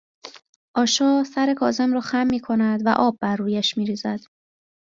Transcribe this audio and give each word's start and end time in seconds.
آشا 0.75 1.23
سر 1.23 1.53
کاظم 1.53 1.93
را 1.93 2.01
خم 2.01 2.27
میکند 2.27 2.81
و 2.85 2.89
آب 2.97 3.17
بر 3.21 3.35
رویش 3.35 3.77
میریزد 3.77 4.19